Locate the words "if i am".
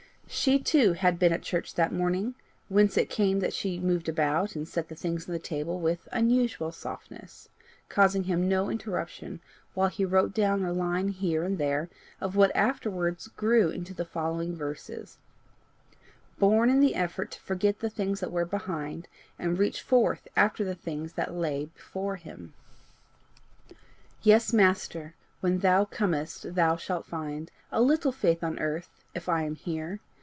29.13-29.55